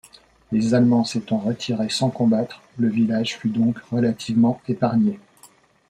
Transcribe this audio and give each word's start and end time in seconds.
Les 0.51 0.73
Allemands 0.73 1.03
s'étant 1.03 1.37
retirés 1.37 1.89
sans 1.89 2.09
combattre, 2.09 2.59
le 2.79 2.87
village 2.87 3.37
fut 3.37 3.49
donc 3.49 3.77
relativement 3.91 4.59
épargné. 4.67 5.19